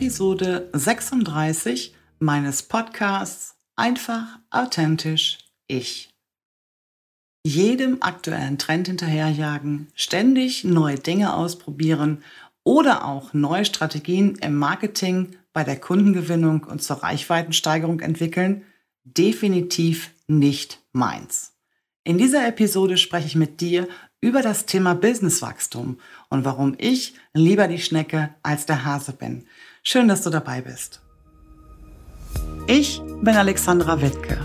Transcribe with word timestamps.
Episode 0.00 0.70
36 0.72 1.94
meines 2.20 2.62
Podcasts 2.62 3.56
Einfach 3.76 4.38
authentisch 4.48 5.36
ich. 5.66 6.08
Jedem 7.44 7.98
aktuellen 8.00 8.56
Trend 8.56 8.86
hinterherjagen, 8.86 9.88
ständig 9.94 10.64
neue 10.64 10.98
Dinge 10.98 11.34
ausprobieren 11.34 12.24
oder 12.64 13.04
auch 13.04 13.34
neue 13.34 13.66
Strategien 13.66 14.36
im 14.36 14.56
Marketing, 14.56 15.36
bei 15.52 15.64
der 15.64 15.78
Kundengewinnung 15.78 16.64
und 16.64 16.82
zur 16.82 17.02
Reichweitensteigerung 17.02 18.00
entwickeln, 18.00 18.64
definitiv 19.04 20.12
nicht 20.26 20.80
meins. 20.92 21.52
In 22.04 22.16
dieser 22.16 22.48
Episode 22.48 22.96
spreche 22.96 23.26
ich 23.26 23.36
mit 23.36 23.60
dir 23.60 23.86
über 24.22 24.40
das 24.40 24.64
Thema 24.64 24.94
Businesswachstum 24.94 25.98
und 26.30 26.46
warum 26.46 26.74
ich 26.78 27.12
lieber 27.34 27.68
die 27.68 27.80
Schnecke 27.80 28.34
als 28.42 28.64
der 28.64 28.86
Hase 28.86 29.12
bin. 29.12 29.46
Schön, 29.82 30.08
dass 30.08 30.22
du 30.22 30.30
dabei 30.30 30.60
bist. 30.60 31.00
Ich 32.66 33.00
bin 33.22 33.34
Alexandra 33.34 34.02
Wittke. 34.02 34.36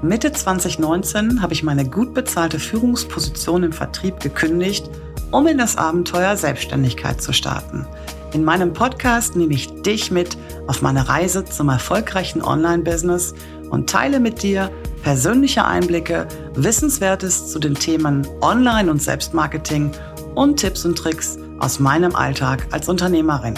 Mitte 0.00 0.32
2019 0.32 1.42
habe 1.42 1.52
ich 1.52 1.62
meine 1.62 1.84
gut 1.84 2.14
bezahlte 2.14 2.58
Führungsposition 2.58 3.64
im 3.64 3.72
Vertrieb 3.72 4.18
gekündigt, 4.18 4.88
um 5.30 5.46
in 5.46 5.58
das 5.58 5.76
Abenteuer 5.76 6.36
Selbstständigkeit 6.38 7.20
zu 7.20 7.34
starten. 7.34 7.86
In 8.32 8.44
meinem 8.44 8.72
Podcast 8.72 9.36
nehme 9.36 9.52
ich 9.52 9.68
dich 9.82 10.10
mit 10.10 10.38
auf 10.66 10.80
meine 10.80 11.06
Reise 11.06 11.44
zum 11.44 11.68
erfolgreichen 11.68 12.42
Online-Business 12.42 13.34
und 13.68 13.90
teile 13.90 14.20
mit 14.20 14.42
dir 14.42 14.70
persönliche 15.02 15.66
Einblicke, 15.66 16.26
Wissenswertes 16.54 17.48
zu 17.48 17.58
den 17.58 17.74
Themen 17.74 18.26
Online- 18.40 18.90
und 18.90 19.02
Selbstmarketing 19.02 19.92
und 20.34 20.56
Tipps 20.56 20.86
und 20.86 20.96
Tricks 20.96 21.38
aus 21.58 21.78
meinem 21.78 22.16
Alltag 22.16 22.66
als 22.70 22.88
Unternehmerin. 22.88 23.54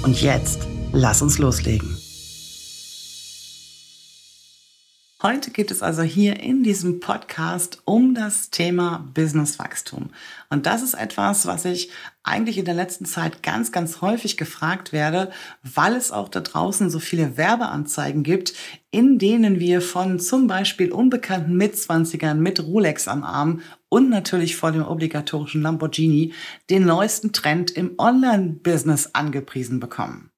Und 0.04 0.22
jetzt, 0.22 0.68
lass 0.92 1.24
uns 1.24 1.40
loslegen. 1.40 1.97
Heute 5.28 5.52
geht 5.52 5.72
es 5.72 5.84
also 5.84 6.04
hier 6.04 6.40
in 6.40 6.64
diesem 6.64 7.02
Podcast 7.02 7.82
um 7.84 8.16
das 8.16 8.50
Thema 8.50 9.10
Businesswachstum. 9.14 10.12
Und 10.50 10.66
das 10.66 10.82
ist 10.82 10.94
etwas, 10.94 11.46
was 11.46 11.66
ich 11.66 11.92
eigentlich 12.24 12.58
in 12.58 12.64
der 12.64 12.76
letzten 12.76 13.04
Zeit 13.04 13.44
ganz, 13.44 13.74
ganz 13.74 14.00
häufig 14.00 14.38
gefragt 14.38 14.94
werde, 14.94 15.30
weil 15.64 15.96
es 15.96 16.14
auch 16.14 16.30
da 16.30 16.40
draußen 16.40 16.90
so 16.90 17.00
viele 17.00 17.36
Werbeanzeigen 17.36 18.24
gibt, 18.24 18.54
in 18.90 19.20
denen 19.20 19.60
wir 19.60 19.82
von 19.82 20.18
zum 20.22 20.48
Beispiel 20.48 20.94
unbekannten 20.94 21.58
Mitzwanzigern 21.58 22.40
mit 22.40 22.64
Rolex 22.64 23.10
am 23.10 23.26
Arm 23.26 23.60
und 23.90 24.10
natürlich 24.10 24.56
vor 24.56 24.72
dem 24.72 24.86
obligatorischen 24.86 25.62
Lamborghini 25.62 26.32
den 26.70 26.86
neuesten 26.86 27.34
Trend 27.34 27.72
im 27.72 27.96
Online-Business 27.98 29.10
angepriesen 29.12 29.82
bekommen. 29.82 30.32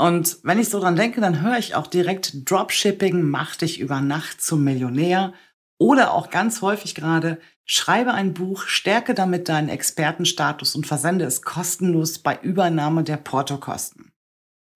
Und 0.00 0.38
wenn 0.44 0.60
ich 0.60 0.68
so 0.68 0.78
dran 0.78 0.96
denke, 0.96 1.20
dann 1.20 1.42
höre 1.42 1.58
ich 1.58 1.74
auch 1.74 1.88
direkt 1.88 2.48
Dropshipping 2.48 3.22
macht 3.22 3.62
dich 3.62 3.80
über 3.80 4.00
Nacht 4.00 4.40
zum 4.40 4.62
Millionär 4.62 5.34
oder 5.76 6.14
auch 6.14 6.30
ganz 6.30 6.62
häufig 6.62 6.94
gerade 6.94 7.38
schreibe 7.64 8.14
ein 8.14 8.32
Buch, 8.32 8.62
stärke 8.62 9.12
damit 9.12 9.48
deinen 9.48 9.68
Expertenstatus 9.68 10.76
und 10.76 10.86
versende 10.86 11.24
es 11.24 11.42
kostenlos 11.42 12.20
bei 12.20 12.38
Übernahme 12.40 13.02
der 13.02 13.16
Portokosten. 13.16 14.12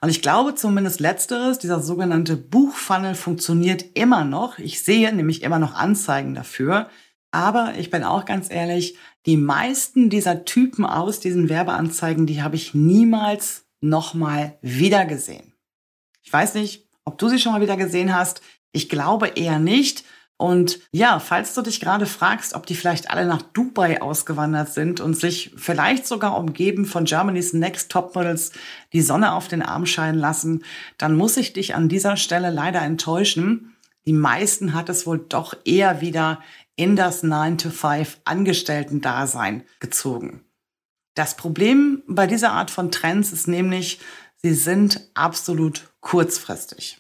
Und 0.03 0.09
ich 0.09 0.21
glaube 0.21 0.57
zumindest 0.57 0.99
letzteres, 0.99 1.61
dieser 1.61 1.81
sogenannte 1.81 2.37
Buchfunnel 2.37 3.15
funktioniert 3.15 3.85
immer 3.95 4.25
noch. 4.25 4.59
Ich 4.59 4.83
sehe 4.83 5.15
nämlich 5.15 5.43
immer 5.43 5.61
noch 5.61 5.75
Anzeigen 5.75 6.35
dafür. 6.35 6.89
Aber 7.31 7.75
ich 7.79 7.91
bin 7.91 8.03
auch 8.03 8.25
ganz 8.25 8.51
ehrlich, 8.51 8.99
die 9.25 9.37
meisten 9.37 10.11
dieser 10.11 10.45
Typen 10.45 10.85
aus 10.85 11.21
diesen 11.21 11.49
Werbeanzeigen, 11.49 12.27
die 12.27 12.43
habe 12.43 12.57
ich 12.57 12.75
niemals 12.75 13.65
nochmal 13.83 14.59
wieder 14.63 15.05
gesehen. 15.05 15.53
Ich 16.23 16.33
weiß 16.33 16.55
nicht, 16.55 16.89
ob 17.05 17.19
du 17.19 17.29
sie 17.29 17.39
schon 17.39 17.53
mal 17.53 17.61
wieder 17.61 17.77
gesehen 17.77 18.15
hast. 18.15 18.41
Ich 18.73 18.89
glaube 18.89 19.29
eher 19.29 19.59
nicht. 19.59 20.05
Und 20.37 20.81
ja, 20.91 21.21
falls 21.21 21.55
du 21.55 21.63
dich 21.63 21.79
gerade 21.79 22.07
fragst, 22.07 22.55
ob 22.55 22.67
die 22.67 22.75
vielleicht 22.75 23.11
alle 23.11 23.27
nach 23.27 23.43
Dubai 23.43 24.03
ausgewandert 24.03 24.73
sind 24.73 25.01
und 25.01 25.15
sich 25.15 25.53
vielleicht 25.57 26.07
sogar 26.07 26.37
umgeben 26.37 26.85
von 26.85 27.05
Germany's 27.05 27.53
Next 27.53 27.93
Topmodels 27.93 28.51
die 28.93 29.03
Sonne 29.03 29.35
auf 29.35 29.47
den 29.47 29.63
Arm 29.63 29.87
scheinen 29.87 30.19
lassen, 30.19 30.65
dann 30.99 31.15
muss 31.15 31.37
ich 31.37 31.53
dich 31.53 31.75
an 31.77 31.89
dieser 31.89 32.17
Stelle 32.17 32.51
leider 32.51 32.83
enttäuschen. 32.83 33.77
Die 34.05 34.13
meisten 34.13 34.75
hat 34.75 34.89
es 34.89 35.07
wohl 35.07 35.19
doch 35.19 35.55
eher 35.65 36.01
wieder 36.01 36.41
in 36.75 36.97
das 36.97 37.23
9-to-5 37.23 38.17
Angestellten-Dasein 38.25 39.63
gezogen. 39.79 40.45
Das 41.15 41.37
Problem 41.37 42.03
bei 42.07 42.27
dieser 42.27 42.53
Art 42.53 42.71
von 42.71 42.91
Trends 42.91 43.33
ist 43.33 43.49
nämlich, 43.49 44.01
sie 44.37 44.55
sind 44.55 45.09
absolut 45.15 45.93
kurzfristig. 46.01 46.99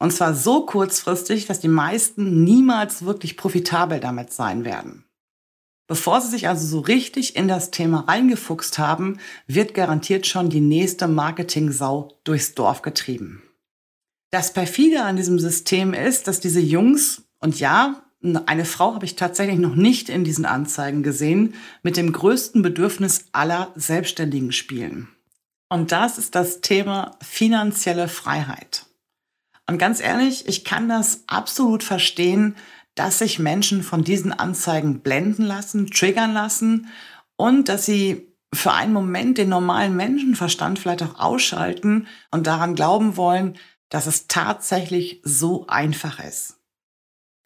Und 0.00 0.12
zwar 0.12 0.34
so 0.34 0.64
kurzfristig, 0.66 1.46
dass 1.46 1.60
die 1.60 1.68
meisten 1.68 2.44
niemals 2.44 3.04
wirklich 3.04 3.36
profitabel 3.36 4.00
damit 4.00 4.32
sein 4.32 4.64
werden. 4.64 5.04
Bevor 5.88 6.20
sie 6.20 6.28
sich 6.28 6.48
also 6.48 6.66
so 6.66 6.80
richtig 6.80 7.34
in 7.34 7.48
das 7.48 7.70
Thema 7.70 8.00
reingefuchst 8.00 8.78
haben, 8.78 9.18
wird 9.46 9.72
garantiert 9.74 10.26
schon 10.26 10.50
die 10.50 10.60
nächste 10.60 11.08
Marketing-Sau 11.08 12.18
durchs 12.24 12.54
Dorf 12.54 12.82
getrieben. 12.82 13.42
Das 14.30 14.52
perfide 14.52 15.02
an 15.02 15.16
diesem 15.16 15.38
System 15.38 15.94
ist, 15.94 16.28
dass 16.28 16.40
diese 16.40 16.60
Jungs, 16.60 17.22
und 17.40 17.58
ja, 17.58 18.02
eine 18.22 18.64
Frau 18.64 18.94
habe 18.94 19.04
ich 19.04 19.16
tatsächlich 19.16 19.58
noch 19.58 19.76
nicht 19.76 20.08
in 20.08 20.24
diesen 20.24 20.44
Anzeigen 20.44 21.02
gesehen, 21.02 21.54
mit 21.82 21.96
dem 21.96 22.12
größten 22.12 22.62
Bedürfnis 22.62 23.26
aller 23.32 23.72
Selbstständigen 23.76 24.52
spielen. 24.52 25.08
Und 25.68 25.92
das 25.92 26.18
ist 26.18 26.34
das 26.34 26.60
Thema 26.60 27.16
finanzielle 27.22 28.08
Freiheit. 28.08 28.86
Und 29.66 29.78
ganz 29.78 30.00
ehrlich, 30.00 30.48
ich 30.48 30.64
kann 30.64 30.88
das 30.88 31.24
absolut 31.26 31.82
verstehen, 31.82 32.56
dass 32.94 33.18
sich 33.20 33.38
Menschen 33.38 33.82
von 33.82 34.02
diesen 34.02 34.32
Anzeigen 34.32 35.00
blenden 35.00 35.44
lassen, 35.44 35.88
triggern 35.88 36.32
lassen 36.32 36.88
und 37.36 37.68
dass 37.68 37.86
sie 37.86 38.26
für 38.52 38.72
einen 38.72 38.94
Moment 38.94 39.38
den 39.38 39.50
normalen 39.50 39.94
Menschenverstand 39.94 40.78
vielleicht 40.78 41.02
auch 41.02 41.18
ausschalten 41.18 42.08
und 42.30 42.46
daran 42.46 42.74
glauben 42.74 43.16
wollen, 43.16 43.56
dass 43.90 44.06
es 44.06 44.26
tatsächlich 44.26 45.20
so 45.22 45.66
einfach 45.68 46.18
ist. 46.18 46.57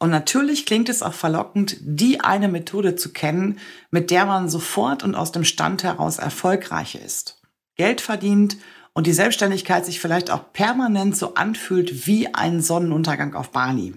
Und 0.03 0.11
natürlich 0.11 0.67
klingt 0.67 0.89
es 0.89 1.01
auch 1.01 1.13
verlockend, 1.15 1.77
die 1.81 2.19
eine 2.19 2.49
Methode 2.49 2.97
zu 2.97 3.13
kennen, 3.13 3.61
mit 3.93 4.11
der 4.11 4.27
man 4.27 4.49
sofort 4.49 5.05
und 5.05 5.15
aus 5.15 5.31
dem 5.31 5.45
Stand 5.45 5.85
heraus 5.85 6.19
erfolgreich 6.19 6.97
ist, 6.97 7.41
Geld 7.77 8.01
verdient 8.01 8.57
und 8.95 9.07
die 9.07 9.13
Selbstständigkeit 9.13 9.87
sich 9.87 10.01
vielleicht 10.01 10.33
auch 10.33 10.53
permanent 10.53 11.17
so 11.17 11.35
anfühlt 11.35 12.05
wie 12.09 12.35
ein 12.35 12.61
Sonnenuntergang 12.61 13.37
auf 13.37 13.53
Bali. 13.53 13.95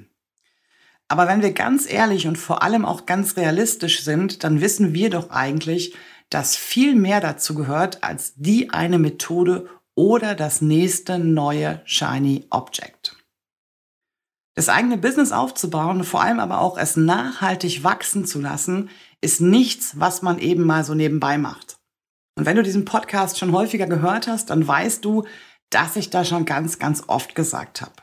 Aber 1.07 1.27
wenn 1.27 1.41
wir 1.41 1.53
ganz 1.53 1.91
ehrlich 1.91 2.27
und 2.27 2.37
vor 2.37 2.61
allem 2.61 2.85
auch 2.85 3.07
ganz 3.07 3.35
realistisch 3.35 4.03
sind, 4.03 4.43
dann 4.43 4.61
wissen 4.61 4.93
wir 4.93 5.09
doch 5.09 5.31
eigentlich, 5.31 5.95
dass 6.29 6.55
viel 6.55 6.93
mehr 6.93 7.19
dazu 7.19 7.55
gehört 7.55 8.03
als 8.03 8.33
die 8.35 8.69
eine 8.69 8.99
Methode 8.99 9.67
oder 9.95 10.35
das 10.35 10.61
nächste 10.61 11.17
neue 11.17 11.81
Shiny 11.85 12.45
Object. 12.51 12.94
Das 14.55 14.69
eigene 14.69 14.97
Business 14.97 15.33
aufzubauen, 15.33 16.05
vor 16.05 16.21
allem 16.21 16.39
aber 16.39 16.61
auch 16.61 16.77
es 16.77 16.95
nachhaltig 16.95 17.83
wachsen 17.83 18.25
zu 18.25 18.39
lassen, 18.39 18.89
ist 19.19 19.41
nichts, 19.41 19.99
was 19.99 20.21
man 20.21 20.39
eben 20.39 20.63
mal 20.63 20.85
so 20.85 20.93
nebenbei 20.93 21.37
macht. 21.37 21.75
Und 22.37 22.45
wenn 22.45 22.55
du 22.55 22.63
diesen 22.63 22.85
Podcast 22.85 23.37
schon 23.37 23.51
häufiger 23.51 23.85
gehört 23.85 24.27
hast, 24.27 24.49
dann 24.49 24.65
weißt 24.65 25.03
du, 25.03 25.25
dass 25.69 25.97
ich 25.97 26.09
da 26.09 26.23
schon 26.23 26.45
ganz, 26.45 26.79
ganz 26.79 27.03
oft 27.07 27.35
gesagt 27.35 27.81
habe. 27.81 27.93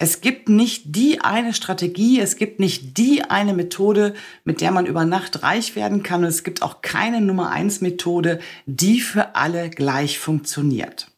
Es 0.00 0.20
gibt 0.20 0.48
nicht 0.48 0.96
die 0.96 1.20
eine 1.20 1.54
Strategie, 1.54 2.18
es 2.18 2.34
gibt 2.34 2.58
nicht 2.58 2.98
die 2.98 3.22
eine 3.22 3.54
Methode, 3.54 4.14
mit 4.42 4.60
der 4.60 4.72
man 4.72 4.86
über 4.86 5.04
Nacht 5.04 5.44
reich 5.44 5.76
werden 5.76 6.02
kann 6.02 6.22
und 6.22 6.28
es 6.28 6.42
gibt 6.42 6.62
auch 6.62 6.82
keine 6.82 7.20
Nummer 7.20 7.50
eins 7.50 7.80
Methode, 7.80 8.40
die 8.66 9.00
für 9.00 9.36
alle 9.36 9.70
gleich 9.70 10.18
funktioniert. 10.18 11.11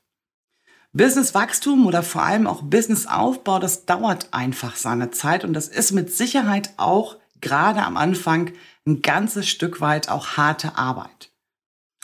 Businesswachstum 0.95 1.87
oder 1.87 2.05
vor 2.05 2.23
allem 2.23 2.47
auch 2.47 2.63
Businessaufbau, 2.63 3.59
das 3.59 3.85
dauert 3.85 4.29
einfach 4.33 4.77
seine 4.77 5.11
Zeit 5.11 5.45
und 5.45 5.53
das 5.53 5.67
ist 5.67 5.91
mit 5.91 6.15
Sicherheit 6.15 6.71
auch 6.77 7.17
gerade 7.41 7.83
am 7.83 7.97
Anfang 7.97 8.53
ein 8.87 9.03
ganzes 9.03 9.49
Stück 9.49 9.81
weit 9.81 10.09
auch 10.09 10.37
harte 10.37 10.79
Arbeit. 10.79 11.31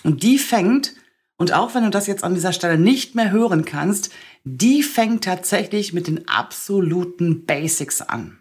Und 0.02 0.24
die 0.24 0.38
fängt, 0.38 0.94
und 1.36 1.52
auch 1.52 1.74
wenn 1.74 1.84
du 1.84 1.90
das 1.90 2.08
jetzt 2.08 2.24
an 2.24 2.34
dieser 2.34 2.52
Stelle 2.52 2.78
nicht 2.78 3.14
mehr 3.14 3.30
hören 3.30 3.64
kannst, 3.64 4.10
die 4.44 4.82
fängt 4.82 5.22
tatsächlich 5.22 5.92
mit 5.92 6.08
den 6.08 6.26
absoluten 6.26 7.46
Basics 7.46 8.02
an. 8.02 8.40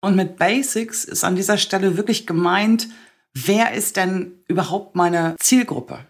Und 0.00 0.16
mit 0.16 0.38
Basics 0.38 1.04
ist 1.04 1.24
an 1.24 1.36
dieser 1.36 1.58
Stelle 1.58 1.98
wirklich 1.98 2.26
gemeint, 2.26 2.88
wer 3.34 3.72
ist 3.72 3.96
denn 3.96 4.42
überhaupt 4.48 4.96
meine 4.96 5.36
Zielgruppe? 5.38 6.06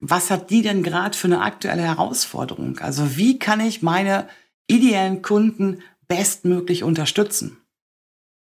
Was 0.00 0.30
hat 0.30 0.50
die 0.50 0.62
denn 0.62 0.82
gerade 0.82 1.16
für 1.16 1.26
eine 1.26 1.40
aktuelle 1.40 1.82
Herausforderung? 1.82 2.78
Also 2.78 3.16
wie 3.16 3.38
kann 3.38 3.60
ich 3.60 3.82
meine 3.82 4.28
ideellen 4.68 5.22
Kunden 5.22 5.82
bestmöglich 6.06 6.84
unterstützen? 6.84 7.58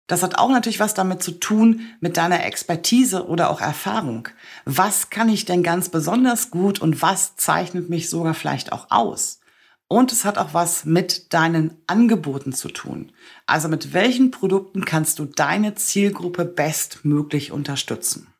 Das 0.06 0.22
hat 0.22 0.36
auch 0.36 0.50
natürlich 0.50 0.80
was 0.80 0.94
damit 0.94 1.22
zu 1.22 1.32
tun 1.32 1.80
mit 2.00 2.16
deiner 2.16 2.44
Expertise 2.44 3.26
oder 3.26 3.50
auch 3.50 3.60
Erfahrung. 3.60 4.28
Was 4.66 5.08
kann 5.08 5.30
ich 5.30 5.46
denn 5.46 5.62
ganz 5.62 5.88
besonders 5.88 6.50
gut 6.50 6.80
und 6.80 7.00
was 7.00 7.36
zeichnet 7.36 7.88
mich 7.88 8.10
sogar 8.10 8.34
vielleicht 8.34 8.72
auch 8.72 8.90
aus? 8.90 9.40
Und 9.88 10.12
es 10.12 10.24
hat 10.24 10.38
auch 10.38 10.52
was 10.52 10.84
mit 10.84 11.32
deinen 11.32 11.76
Angeboten 11.86 12.52
zu 12.52 12.68
tun. 12.68 13.12
Also 13.46 13.68
mit 13.68 13.92
welchen 13.92 14.30
Produkten 14.30 14.84
kannst 14.84 15.18
du 15.20 15.24
deine 15.24 15.74
Zielgruppe 15.74 16.44
bestmöglich 16.44 17.52
unterstützen? 17.52 18.33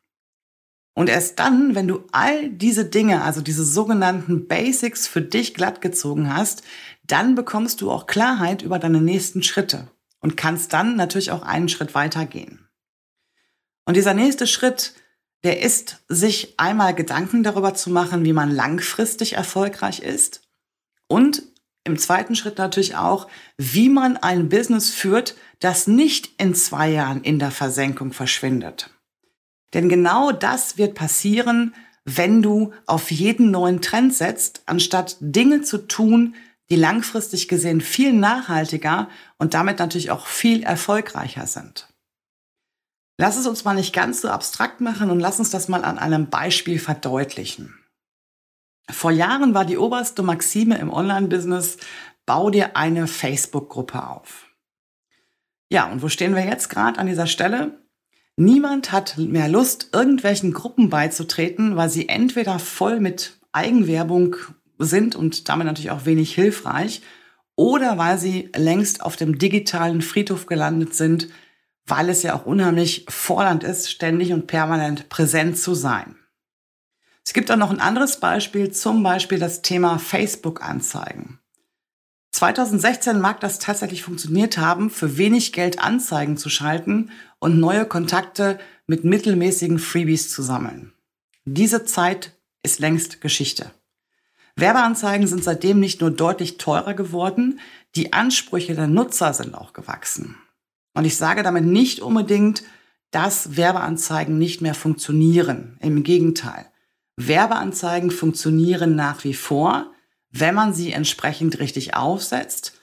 Und 0.95 1.09
erst 1.09 1.39
dann, 1.39 1.75
wenn 1.75 1.89
du 1.89 2.05
all 2.13 2.49
diese 2.49 2.85
Dinge, 2.85 3.21
also 3.21 3.41
diese 3.41 3.65
sogenannten 3.65 4.47
Basics 4.47 5.07
für 5.07 5.21
dich 5.21 5.53
glatt 5.53 5.81
gezogen 5.81 6.33
hast, 6.33 6.63
dann 7.05 7.35
bekommst 7.35 7.81
du 7.81 7.91
auch 7.91 8.07
Klarheit 8.07 8.61
über 8.61 8.79
deine 8.79 9.01
nächsten 9.01 9.43
Schritte 9.43 9.89
und 10.21 10.37
kannst 10.37 10.71
dann 10.71 10.95
natürlich 10.95 11.31
auch 11.31 11.43
einen 11.43 11.67
Schritt 11.67 11.93
weitergehen. 11.95 12.67
Und 13.83 13.97
dieser 13.97 14.13
nächste 14.13 14.47
Schritt, 14.47 14.93
der 15.43 15.61
ist, 15.61 16.03
sich 16.07 16.55
einmal 16.57 16.95
Gedanken 16.95 17.43
darüber 17.43 17.75
zu 17.75 17.89
machen, 17.89 18.23
wie 18.23 18.33
man 18.33 18.49
langfristig 18.49 19.33
erfolgreich 19.33 19.99
ist 19.99 20.47
und 21.07 21.43
im 21.83 21.99
zweiten 21.99 22.35
Schritt 22.35 22.57
natürlich 22.57 22.95
auch, 22.95 23.27
wie 23.57 23.89
man 23.89 24.17
ein 24.17 24.49
Business 24.49 24.89
führt, 24.89 25.35
das 25.59 25.85
nicht 25.87 26.41
in 26.41 26.55
zwei 26.55 26.89
Jahren 26.89 27.21
in 27.21 27.37
der 27.37 27.51
Versenkung 27.51 28.11
verschwindet. 28.11 28.94
Denn 29.73 29.89
genau 29.89 30.31
das 30.31 30.77
wird 30.77 30.95
passieren, 30.95 31.73
wenn 32.05 32.41
du 32.41 32.71
auf 32.85 33.11
jeden 33.11 33.51
neuen 33.51 33.81
Trend 33.81 34.13
setzt, 34.13 34.61
anstatt 34.67 35.17
Dinge 35.19 35.61
zu 35.63 35.87
tun, 35.87 36.35
die 36.69 36.75
langfristig 36.75 37.47
gesehen 37.47 37.81
viel 37.81 38.13
nachhaltiger 38.13 39.09
und 39.37 39.53
damit 39.53 39.79
natürlich 39.79 40.11
auch 40.11 40.27
viel 40.27 40.63
erfolgreicher 40.63 41.47
sind. 41.47 41.87
Lass 43.17 43.37
es 43.37 43.47
uns 43.47 43.63
mal 43.63 43.75
nicht 43.75 43.93
ganz 43.93 44.21
so 44.21 44.29
abstrakt 44.29 44.81
machen 44.81 45.09
und 45.09 45.19
lass 45.19 45.39
uns 45.39 45.49
das 45.49 45.67
mal 45.67 45.85
an 45.85 45.97
einem 45.97 46.29
Beispiel 46.29 46.79
verdeutlichen. 46.79 47.73
Vor 48.89 49.11
Jahren 49.11 49.53
war 49.53 49.65
die 49.65 49.77
oberste 49.77 50.21
Maxime 50.21 50.77
im 50.77 50.91
Online-Business, 50.91 51.77
bau 52.25 52.49
dir 52.49 52.75
eine 52.75 53.07
Facebook-Gruppe 53.07 54.07
auf. 54.07 54.47
Ja, 55.71 55.89
und 55.91 56.01
wo 56.01 56.09
stehen 56.09 56.35
wir 56.35 56.45
jetzt 56.45 56.69
gerade 56.69 56.99
an 56.99 57.07
dieser 57.07 57.27
Stelle? 57.27 57.84
Niemand 58.37 58.91
hat 58.91 59.17
mehr 59.17 59.47
Lust, 59.47 59.89
irgendwelchen 59.93 60.51
Gruppen 60.51 60.89
beizutreten, 60.89 61.77
weil 61.77 61.89
sie 61.89 62.09
entweder 62.09 62.59
voll 62.59 62.99
mit 62.99 63.39
Eigenwerbung 63.53 64.35
sind 64.77 65.15
und 65.15 65.47
damit 65.47 65.65
natürlich 65.65 65.91
auch 65.91 66.05
wenig 66.05 66.35
hilfreich 66.35 67.01
oder 67.55 67.97
weil 67.97 68.17
sie 68.17 68.49
längst 68.55 69.01
auf 69.01 69.15
dem 69.15 69.37
digitalen 69.37 70.01
Friedhof 70.01 70.45
gelandet 70.45 70.93
sind, 70.93 71.29
weil 71.85 72.09
es 72.09 72.23
ja 72.23 72.35
auch 72.35 72.45
unheimlich 72.45 73.05
fordernd 73.07 73.63
ist, 73.63 73.89
ständig 73.89 74.33
und 74.33 74.47
permanent 74.47 75.07
präsent 75.07 75.57
zu 75.57 75.73
sein. 75.73 76.17
Es 77.23 77.33
gibt 77.33 77.49
auch 77.49 77.55
noch 77.57 77.71
ein 77.71 77.79
anderes 77.79 78.19
Beispiel, 78.19 78.71
zum 78.71 79.01
Beispiel 79.01 79.39
das 79.39 79.61
Thema 79.61 79.97
Facebook-Anzeigen. 79.97 81.39
2016 82.35 83.21
mag 83.21 83.39
das 83.39 83.59
tatsächlich 83.59 84.03
funktioniert 84.03 84.57
haben, 84.57 84.89
für 84.89 85.17
wenig 85.17 85.53
Geld 85.53 85.79
Anzeigen 85.79 86.35
zu 86.35 86.49
schalten 86.49 87.11
und 87.39 87.61
neue 87.61 87.85
Kontakte 87.85 88.59
mit 88.87 89.05
mittelmäßigen 89.05 89.79
Freebies 89.79 90.29
zu 90.29 90.41
sammeln. 90.41 90.91
Diese 91.45 91.85
Zeit 91.85 92.37
ist 92.61 92.79
längst 92.79 93.21
Geschichte. 93.21 93.71
Werbeanzeigen 94.57 95.27
sind 95.27 95.45
seitdem 95.45 95.79
nicht 95.79 96.01
nur 96.01 96.11
deutlich 96.11 96.57
teurer 96.57 96.93
geworden, 96.93 97.61
die 97.95 98.11
Ansprüche 98.11 98.75
der 98.75 98.87
Nutzer 98.87 99.31
sind 99.31 99.55
auch 99.55 99.71
gewachsen. 99.71 100.35
Und 100.93 101.05
ich 101.05 101.15
sage 101.15 101.41
damit 101.41 101.63
nicht 101.63 102.01
unbedingt, 102.01 102.63
dass 103.11 103.55
Werbeanzeigen 103.55 104.37
nicht 104.37 104.59
mehr 104.59 104.75
funktionieren. 104.75 105.77
Im 105.79 106.03
Gegenteil. 106.03 106.65
Werbeanzeigen 107.15 108.11
funktionieren 108.11 108.97
nach 108.97 109.23
wie 109.23 109.33
vor, 109.33 109.94
wenn 110.39 110.55
man 110.55 110.73
sie 110.73 110.91
entsprechend 110.91 111.59
richtig 111.59 111.95
aufsetzt. 111.95 112.73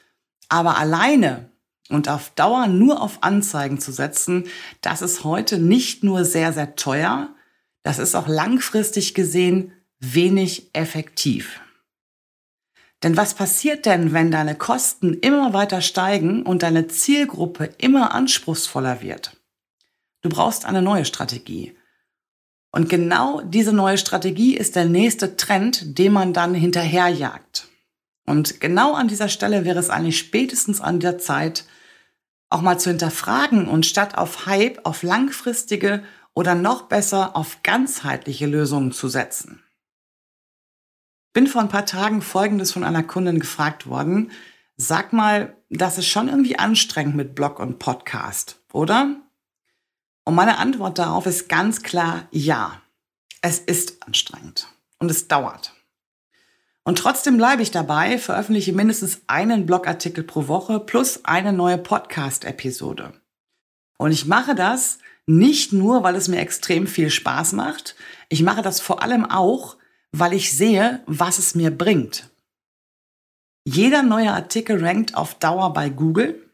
Aber 0.48 0.78
alleine 0.78 1.50
und 1.88 2.08
auf 2.08 2.30
Dauer 2.30 2.66
nur 2.66 3.02
auf 3.02 3.22
Anzeigen 3.22 3.78
zu 3.78 3.92
setzen, 3.92 4.44
das 4.80 5.02
ist 5.02 5.24
heute 5.24 5.58
nicht 5.58 6.02
nur 6.02 6.24
sehr, 6.24 6.52
sehr 6.52 6.76
teuer, 6.76 7.34
das 7.82 7.98
ist 7.98 8.14
auch 8.14 8.28
langfristig 8.28 9.14
gesehen 9.14 9.72
wenig 9.98 10.70
effektiv. 10.74 11.60
Denn 13.02 13.16
was 13.16 13.34
passiert 13.34 13.84
denn, 13.84 14.12
wenn 14.12 14.30
deine 14.30 14.54
Kosten 14.54 15.14
immer 15.14 15.52
weiter 15.52 15.82
steigen 15.82 16.44
und 16.44 16.62
deine 16.62 16.86
Zielgruppe 16.86 17.70
immer 17.78 18.14
anspruchsvoller 18.14 19.02
wird? 19.02 19.36
Du 20.22 20.28
brauchst 20.28 20.64
eine 20.64 20.82
neue 20.82 21.04
Strategie. 21.04 21.76
Und 22.72 22.88
genau 22.88 23.40
diese 23.42 23.72
neue 23.72 23.98
Strategie 23.98 24.56
ist 24.56 24.74
der 24.74 24.86
nächste 24.86 25.36
Trend, 25.36 25.98
den 25.98 26.12
man 26.12 26.32
dann 26.32 26.54
hinterherjagt. 26.54 27.68
Und 28.26 28.60
genau 28.60 28.94
an 28.94 29.06
dieser 29.06 29.28
Stelle 29.28 29.64
wäre 29.64 29.78
es 29.78 29.90
eigentlich 29.90 30.18
spätestens 30.18 30.80
an 30.80 30.98
der 30.98 31.18
Zeit, 31.18 31.64
auch 32.50 32.62
mal 32.62 32.80
zu 32.80 32.90
hinterfragen 32.90 33.68
und 33.68 33.86
statt 33.86 34.18
auf 34.18 34.46
Hype 34.46 34.80
auf 34.84 35.04
langfristige 35.04 36.02
oder 36.34 36.54
noch 36.54 36.82
besser 36.82 37.36
auf 37.36 37.62
ganzheitliche 37.62 38.46
Lösungen 38.46 38.90
zu 38.90 39.08
setzen 39.08 39.62
bin 41.32 41.46
vor 41.46 41.62
ein 41.62 41.68
paar 41.68 41.86
Tagen 41.86 42.22
Folgendes 42.22 42.72
von 42.72 42.84
einer 42.84 43.02
Kundin 43.02 43.40
gefragt 43.40 43.86
worden. 43.86 44.30
Sag 44.76 45.12
mal, 45.12 45.56
das 45.70 45.98
ist 45.98 46.08
schon 46.08 46.28
irgendwie 46.28 46.58
anstrengend 46.58 47.16
mit 47.16 47.34
Blog 47.34 47.58
und 47.58 47.78
Podcast, 47.78 48.60
oder? 48.72 49.16
Und 50.24 50.34
meine 50.34 50.58
Antwort 50.58 50.98
darauf 50.98 51.26
ist 51.26 51.48
ganz 51.48 51.82
klar 51.82 52.28
ja. 52.30 52.80
Es 53.40 53.58
ist 53.58 54.06
anstrengend 54.06 54.68
und 54.98 55.10
es 55.10 55.26
dauert. 55.26 55.74
Und 56.84 56.98
trotzdem 56.98 57.36
bleibe 57.36 57.62
ich 57.62 57.70
dabei, 57.70 58.18
veröffentliche 58.18 58.72
mindestens 58.72 59.22
einen 59.26 59.66
Blogartikel 59.66 60.24
pro 60.24 60.48
Woche 60.48 60.80
plus 60.80 61.24
eine 61.24 61.52
neue 61.52 61.78
Podcast-Episode. 61.78 63.12
Und 63.98 64.12
ich 64.12 64.26
mache 64.26 64.54
das 64.54 64.98
nicht 65.26 65.72
nur, 65.72 66.02
weil 66.02 66.16
es 66.16 66.28
mir 66.28 66.40
extrem 66.40 66.86
viel 66.86 67.10
Spaß 67.10 67.52
macht. 67.52 67.94
Ich 68.28 68.42
mache 68.42 68.62
das 68.62 68.80
vor 68.80 69.02
allem 69.02 69.24
auch, 69.24 69.76
weil 70.10 70.32
ich 70.32 70.56
sehe, 70.56 71.02
was 71.06 71.38
es 71.38 71.54
mir 71.54 71.70
bringt. 71.70 72.30
Jeder 73.64 74.02
neue 74.02 74.32
Artikel 74.32 74.84
rankt 74.84 75.14
auf 75.14 75.34
Dauer 75.36 75.72
bei 75.72 75.88
Google. 75.88 76.50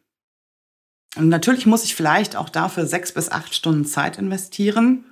Und 1.19 1.29
natürlich 1.29 1.67
muss 1.67 1.83
ich 1.83 1.97
vielleicht 1.97 2.37
auch 2.37 2.49
dafür 2.49 2.87
sechs 2.87 3.13
bis 3.13 3.29
acht 3.31 3.53
Stunden 3.53 3.85
Zeit 3.85 4.19
investieren. 4.19 5.05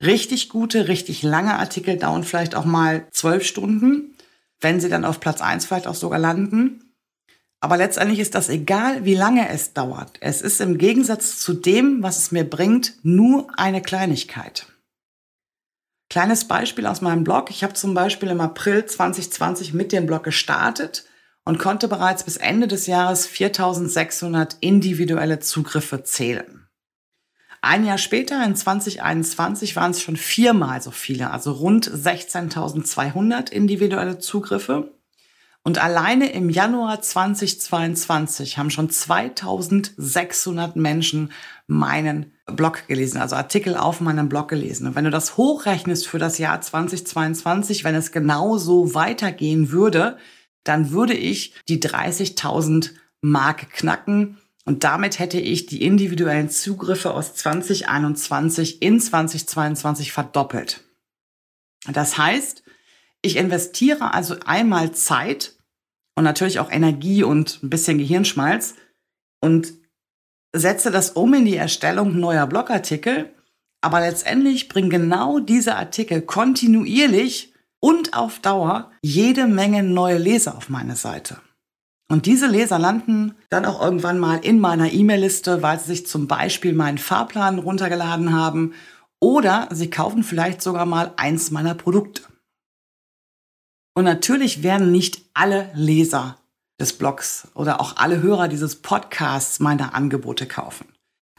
Richtig 0.00 0.48
gute, 0.48 0.86
richtig 0.86 1.24
lange 1.24 1.58
Artikel 1.58 1.96
dauern 1.96 2.22
vielleicht 2.22 2.54
auch 2.54 2.64
mal 2.64 3.06
zwölf 3.10 3.44
Stunden, 3.44 4.14
wenn 4.60 4.80
sie 4.80 4.88
dann 4.88 5.04
auf 5.04 5.18
Platz 5.18 5.40
eins 5.40 5.66
vielleicht 5.66 5.88
auch 5.88 5.96
sogar 5.96 6.20
landen. 6.20 6.94
Aber 7.60 7.76
letztendlich 7.76 8.20
ist 8.20 8.36
das 8.36 8.48
egal, 8.48 9.04
wie 9.04 9.14
lange 9.14 9.48
es 9.48 9.72
dauert. 9.72 10.16
Es 10.20 10.42
ist 10.42 10.60
im 10.60 10.78
Gegensatz 10.78 11.40
zu 11.40 11.54
dem, 11.54 12.02
was 12.02 12.18
es 12.18 12.32
mir 12.32 12.48
bringt, 12.48 12.94
nur 13.02 13.48
eine 13.56 13.82
Kleinigkeit. 13.82 14.66
Kleines 16.08 16.46
Beispiel 16.46 16.86
aus 16.86 17.00
meinem 17.00 17.24
Blog. 17.24 17.50
Ich 17.50 17.64
habe 17.64 17.72
zum 17.72 17.94
Beispiel 17.94 18.30
im 18.30 18.40
April 18.40 18.86
2020 18.86 19.74
mit 19.74 19.90
dem 19.90 20.06
Blog 20.06 20.22
gestartet 20.22 21.04
und 21.44 21.58
konnte 21.58 21.88
bereits 21.88 22.24
bis 22.24 22.36
Ende 22.36 22.68
des 22.68 22.86
Jahres 22.86 23.26
4600 23.26 24.56
individuelle 24.60 25.40
Zugriffe 25.40 26.04
zählen. 26.04 26.68
Ein 27.64 27.86
Jahr 27.86 27.98
später, 27.98 28.44
in 28.44 28.56
2021, 28.56 29.76
waren 29.76 29.92
es 29.92 30.02
schon 30.02 30.16
viermal 30.16 30.82
so 30.82 30.90
viele, 30.90 31.30
also 31.30 31.52
rund 31.52 31.88
16.200 31.88 33.52
individuelle 33.52 34.18
Zugriffe. 34.18 34.92
Und 35.64 35.78
alleine 35.78 36.32
im 36.32 36.50
Januar 36.50 37.00
2022 37.00 38.58
haben 38.58 38.70
schon 38.70 38.90
2600 38.90 40.74
Menschen 40.74 41.30
meinen 41.68 42.32
Blog 42.46 42.88
gelesen, 42.88 43.18
also 43.18 43.36
Artikel 43.36 43.76
auf 43.76 44.00
meinem 44.00 44.28
Blog 44.28 44.48
gelesen. 44.48 44.88
Und 44.88 44.96
wenn 44.96 45.04
du 45.04 45.12
das 45.12 45.36
hochrechnest 45.36 46.08
für 46.08 46.18
das 46.18 46.38
Jahr 46.38 46.60
2022, 46.60 47.84
wenn 47.84 47.94
es 47.94 48.10
genau 48.10 48.58
so 48.58 48.94
weitergehen 48.94 49.70
würde, 49.70 50.16
dann 50.64 50.90
würde 50.90 51.14
ich 51.14 51.54
die 51.68 51.80
30.000 51.80 52.90
Marke 53.20 53.66
knacken. 53.66 54.38
Und 54.64 54.84
damit 54.84 55.18
hätte 55.18 55.40
ich 55.40 55.66
die 55.66 55.82
individuellen 55.82 56.48
Zugriffe 56.48 57.12
aus 57.12 57.34
2021 57.34 58.80
in 58.80 59.00
2022 59.00 60.12
verdoppelt. 60.12 60.84
Das 61.90 62.16
heißt, 62.16 62.62
ich 63.22 63.36
investiere 63.36 64.14
also 64.14 64.36
einmal 64.44 64.92
Zeit 64.92 65.56
und 66.14 66.24
natürlich 66.24 66.60
auch 66.60 66.70
Energie 66.70 67.24
und 67.24 67.60
ein 67.62 67.70
bisschen 67.70 67.98
Gehirnschmalz 67.98 68.74
und 69.40 69.72
setze 70.54 70.90
das 70.90 71.10
um 71.10 71.34
in 71.34 71.44
die 71.44 71.56
Erstellung 71.56 72.18
neuer 72.18 72.46
Blogartikel. 72.46 73.32
Aber 73.80 74.00
letztendlich 74.00 74.68
bringen 74.68 74.90
genau 74.90 75.40
diese 75.40 75.74
Artikel 75.74 76.22
kontinuierlich 76.22 77.51
und 77.82 78.14
auf 78.14 78.38
Dauer 78.38 78.90
jede 79.02 79.46
Menge 79.46 79.82
neue 79.82 80.18
Leser 80.18 80.56
auf 80.56 80.68
meine 80.68 80.96
Seite. 80.96 81.38
Und 82.08 82.26
diese 82.26 82.46
Leser 82.46 82.78
landen 82.78 83.34
dann 83.48 83.64
auch 83.64 83.82
irgendwann 83.82 84.18
mal 84.18 84.36
in 84.36 84.60
meiner 84.60 84.92
E-Mail-Liste, 84.92 85.62
weil 85.62 85.80
sie 85.80 85.86
sich 85.86 86.06
zum 86.06 86.28
Beispiel 86.28 86.74
meinen 86.74 86.98
Fahrplan 86.98 87.58
runtergeladen 87.58 88.32
haben 88.32 88.74
oder 89.18 89.68
sie 89.72 89.90
kaufen 89.90 90.22
vielleicht 90.22 90.62
sogar 90.62 90.86
mal 90.86 91.12
eins 91.16 91.50
meiner 91.50 91.74
Produkte. 91.74 92.22
Und 93.94 94.04
natürlich 94.04 94.62
werden 94.62 94.92
nicht 94.92 95.22
alle 95.34 95.70
Leser 95.74 96.38
des 96.80 96.92
Blogs 96.96 97.48
oder 97.54 97.80
auch 97.80 97.96
alle 97.96 98.22
Hörer 98.22 98.48
dieses 98.48 98.76
Podcasts 98.76 99.60
meine 99.60 99.94
Angebote 99.94 100.46
kaufen. 100.46 100.91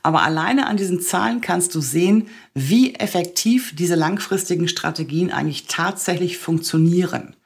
Aber 0.03 0.23
alleine 0.23 0.67
an 0.67 0.75
diesen 0.75 1.01
Zahlen 1.01 1.39
kannst 1.39 1.73
du 1.73 1.81
sehen, 1.81 2.27
wie 2.53 2.93
effektiv 2.95 3.73
diese 3.75 3.95
langfristigen 3.95 4.67
Strategien 4.67 5.31
eigentlich 5.31 5.67
tatsächlich 5.67 6.37
funktionieren. 6.37 7.37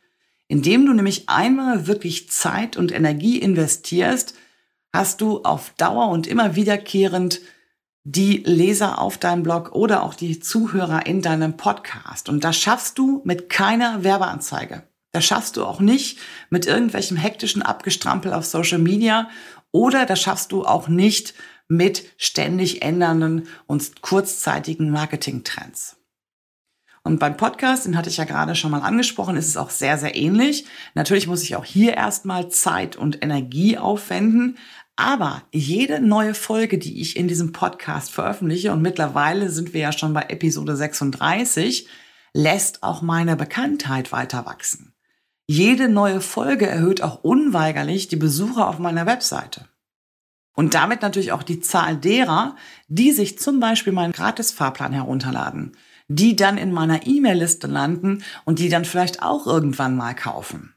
Indem 0.48 0.86
du 0.86 0.94
nämlich 0.94 1.30
einmal 1.30 1.88
wirklich 1.88 2.30
Zeit 2.32 2.76
und 2.76 2.92
Energie 2.92 3.38
investierst, 3.38 4.34
hast 4.92 5.22
du 5.22 5.44
auf 5.44 5.72
Dauer 5.78 6.10
und 6.10 6.26
immer 6.26 6.56
wiederkehrend 6.56 7.42
die 8.04 8.38
Leser 8.46 9.00
auf 9.00 9.18
deinem 9.18 9.44
Blog 9.44 9.74
oder 9.74 10.02
auch 10.02 10.14
die 10.14 10.40
Zuhörer 10.40 11.06
in 11.06 11.22
deinem 11.22 11.58
Podcast. 11.58 12.30
Und 12.30 12.44
das 12.44 12.58
schaffst 12.58 12.98
du 12.98 13.22
mit 13.26 13.50
keiner 13.50 14.04
Werbeanzeige. 14.04 14.84
Das 15.12 15.26
schaffst 15.26 15.58
du 15.58 15.66
auch 15.66 15.82
nicht 15.82 16.18
mit 16.50 16.66
irgendwelchem 16.66 17.18
hektischen 17.18 17.62
Abgestrampel 17.62 18.34
auf 18.34 18.46
Social 18.46 18.80
Media 18.80 19.30
oder 19.72 20.06
das 20.06 20.22
schaffst 20.22 20.54
du 20.54 20.64
auch 20.64 20.88
nicht 20.88 21.34
mit 21.68 22.06
ständig 22.18 22.82
ändernden 22.82 23.48
und 23.66 24.02
kurzzeitigen 24.02 24.90
Marketingtrends. 24.90 25.98
Und 27.04 27.20
beim 27.20 27.38
Podcast, 27.38 27.86
den 27.86 27.98
hatte 27.98 28.10
ich 28.10 28.18
ja 28.18 28.26
gerade 28.26 28.54
schon 28.54 28.72
mal 28.72 28.82
angesprochen, 28.82 29.38
ist 29.38 29.48
es 29.48 29.56
auch 29.56 29.70
sehr, 29.70 29.98
sehr 29.98 30.16
ähnlich. 30.16 30.66
Natürlich 30.94 31.28
muss 31.28 31.42
ich 31.42 31.56
auch 31.56 31.64
hier 31.64 31.94
erstmal 31.94 32.50
Zeit 32.50 32.98
und 32.98 33.24
Energie 33.24 33.78
aufwenden. 33.78 34.58
Aber 34.98 35.44
jede 35.54 36.02
neue 36.02 36.34
Folge, 36.34 36.78
die 36.78 37.00
ich 37.00 37.16
in 37.16 37.30
diesem 37.30 37.54
Podcast 37.54 38.12
veröffentliche, 38.12 38.74
und 38.74 38.82
mittlerweile 38.82 39.50
sind 39.50 39.74
wir 39.74 39.80
ja 39.80 39.92
schon 39.94 40.14
bei 40.14 40.24
Episode 40.24 40.76
36, 40.76 41.88
lässt 42.34 42.84
auch 42.84 43.02
meine 43.02 43.38
Bekanntheit 43.38 44.12
weiter 44.12 44.46
wachsen. 44.46 44.94
Jede 45.48 45.88
neue 45.88 46.20
Folge 46.20 46.68
erhöht 46.68 47.02
auch 47.02 47.24
unweigerlich 47.24 48.10
die 48.10 48.18
Besucher 48.18 48.68
auf 48.68 48.80
meiner 48.80 49.06
Webseite. 49.06 49.70
Und 50.58 50.74
damit 50.74 51.04
natürlich 51.04 51.34
auch 51.34 51.44
die 51.44 51.60
Zahl 51.60 51.98
derer, 51.98 52.56
die 52.88 53.12
sich 53.12 53.38
zum 53.38 53.60
Beispiel 53.60 53.94
meinen 53.94 54.12
Gratis-Fahrplan 54.12 54.92
herunterladen, 54.92 55.78
die 56.08 56.36
dann 56.36 56.58
in 56.58 56.72
meiner 56.72 57.06
E-Mail-Liste 57.06 57.68
landen 57.68 58.24
und 58.44 58.58
die 58.58 58.68
dann 58.68 58.84
vielleicht 58.84 59.22
auch 59.22 59.46
irgendwann 59.46 59.96
mal 59.96 60.16
kaufen. 60.16 60.74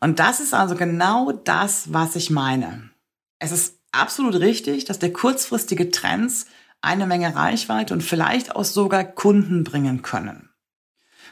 Und 0.00 0.18
das 0.18 0.40
ist 0.40 0.52
also 0.52 0.74
genau 0.74 1.32
das, 1.32 1.94
was 1.94 2.16
ich 2.16 2.28
meine. 2.28 2.90
Es 3.38 3.50
ist 3.50 3.78
absolut 3.92 4.34
richtig, 4.34 4.84
dass 4.84 4.98
der 4.98 5.14
kurzfristige 5.14 5.90
Trends 5.90 6.44
eine 6.82 7.06
Menge 7.06 7.34
Reichweite 7.34 7.94
und 7.94 8.02
vielleicht 8.02 8.54
auch 8.54 8.64
sogar 8.64 9.04
Kunden 9.04 9.64
bringen 9.64 10.02
können. 10.02 10.50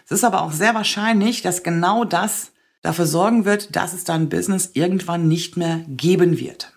Es 0.06 0.12
ist 0.12 0.24
aber 0.24 0.40
auch 0.40 0.52
sehr 0.52 0.74
wahrscheinlich, 0.74 1.42
dass 1.42 1.62
genau 1.62 2.06
das 2.06 2.52
dafür 2.80 3.04
sorgen 3.04 3.44
wird, 3.44 3.76
dass 3.76 3.92
es 3.92 4.04
dein 4.04 4.30
Business 4.30 4.70
irgendwann 4.72 5.28
nicht 5.28 5.58
mehr 5.58 5.84
geben 5.88 6.38
wird. 6.38 6.72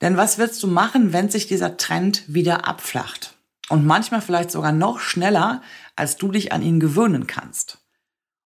Denn 0.00 0.16
was 0.16 0.38
willst 0.38 0.62
du 0.62 0.66
machen, 0.66 1.12
wenn 1.12 1.28
sich 1.28 1.46
dieser 1.46 1.76
Trend 1.76 2.22
wieder 2.26 2.66
abflacht? 2.66 3.34
Und 3.68 3.84
manchmal 3.84 4.22
vielleicht 4.22 4.50
sogar 4.50 4.72
noch 4.72 5.00
schneller, 5.00 5.62
als 5.96 6.16
du 6.16 6.30
dich 6.30 6.52
an 6.52 6.62
ihn 6.62 6.80
gewöhnen 6.80 7.26
kannst. 7.26 7.78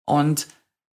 Und 0.06 0.46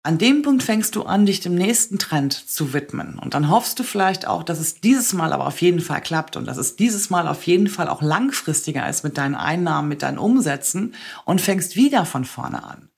an 0.03 0.17
dem 0.17 0.41
Punkt 0.41 0.63
fängst 0.63 0.95
du 0.95 1.03
an, 1.03 1.25
dich 1.25 1.41
dem 1.41 1.55
nächsten 1.55 1.99
Trend 1.99 2.31
zu 2.31 2.71
widmen. 2.71 3.19
Und 3.19 3.33
dann 3.33 3.49
hoffst 3.49 3.77
du 3.77 3.83
vielleicht 3.83 4.25
auch, 4.25 4.43
dass 4.43 4.59
es 4.59 4.79
dieses 4.79 5.13
Mal 5.13 5.33
aber 5.33 5.47
auf 5.47 5.61
jeden 5.61 5.81
Fall 5.81 6.01
klappt 6.01 6.37
und 6.37 6.45
dass 6.45 6.57
es 6.57 6.77
dieses 6.77 7.09
Mal 7.09 7.27
auf 7.27 7.43
jeden 7.43 7.67
Fall 7.67 7.89
auch 7.89 8.01
langfristiger 8.01 8.87
ist 8.87 9.03
mit 9.03 9.17
deinen 9.17 9.35
Einnahmen, 9.35 9.89
mit 9.89 10.03
deinen 10.03 10.17
Umsätzen 10.17 10.95
und 11.25 11.41
fängst 11.41 11.75
wieder 11.75 12.05
von 12.05 12.23
vorne 12.23 12.63
an. 12.63 12.89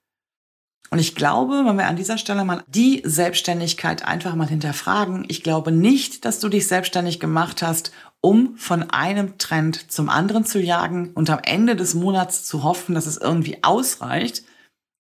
Und 0.92 1.00
ich 1.00 1.16
glaube, 1.16 1.64
wenn 1.66 1.78
wir 1.78 1.88
an 1.88 1.96
dieser 1.96 2.18
Stelle 2.18 2.44
mal 2.44 2.64
die 2.68 3.02
Selbstständigkeit 3.06 4.06
einfach 4.06 4.36
mal 4.36 4.48
hinterfragen, 4.48 5.26
ich 5.28 5.44
glaube 5.44 5.72
nicht, 5.72 6.26
dass 6.26 6.40
du 6.40 6.50
dich 6.50 6.68
selbstständig 6.68 7.20
gemacht 7.20 7.62
hast, 7.62 7.92
um 8.22 8.58
von 8.58 8.90
einem 8.90 9.38
Trend 9.38 9.92
zum 9.92 10.10
anderen 10.10 10.46
zu 10.46 10.60
jagen 10.60 11.12
und 11.14 11.30
am 11.30 11.40
Ende 11.44 11.76
des 11.76 11.94
Monats 11.94 12.44
zu 12.44 12.64
hoffen, 12.64 12.96
dass 12.96 13.06
es 13.06 13.18
irgendwie 13.18 13.64
ausreicht. 13.64 14.44